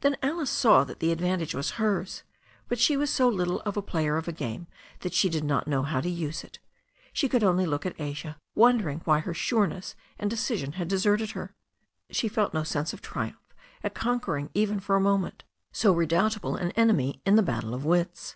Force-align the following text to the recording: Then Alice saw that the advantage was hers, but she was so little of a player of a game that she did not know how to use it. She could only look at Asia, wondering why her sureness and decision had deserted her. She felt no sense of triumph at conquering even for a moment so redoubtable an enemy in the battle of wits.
Then 0.00 0.16
Alice 0.24 0.50
saw 0.50 0.82
that 0.82 0.98
the 0.98 1.12
advantage 1.12 1.54
was 1.54 1.78
hers, 1.78 2.24
but 2.66 2.80
she 2.80 2.96
was 2.96 3.10
so 3.10 3.28
little 3.28 3.60
of 3.60 3.76
a 3.76 3.80
player 3.80 4.16
of 4.16 4.26
a 4.26 4.32
game 4.32 4.66
that 5.02 5.14
she 5.14 5.28
did 5.28 5.44
not 5.44 5.68
know 5.68 5.84
how 5.84 6.00
to 6.00 6.10
use 6.10 6.42
it. 6.42 6.58
She 7.12 7.28
could 7.28 7.44
only 7.44 7.64
look 7.64 7.86
at 7.86 8.00
Asia, 8.00 8.38
wondering 8.56 9.02
why 9.04 9.20
her 9.20 9.32
sureness 9.32 9.94
and 10.18 10.28
decision 10.28 10.72
had 10.72 10.88
deserted 10.88 11.30
her. 11.30 11.54
She 12.10 12.26
felt 12.26 12.52
no 12.52 12.64
sense 12.64 12.92
of 12.92 13.02
triumph 13.02 13.54
at 13.84 13.94
conquering 13.94 14.50
even 14.52 14.80
for 14.80 14.96
a 14.96 15.00
moment 15.00 15.44
so 15.70 15.94
redoubtable 15.94 16.56
an 16.56 16.72
enemy 16.72 17.22
in 17.24 17.36
the 17.36 17.40
battle 17.44 17.72
of 17.72 17.84
wits. 17.84 18.34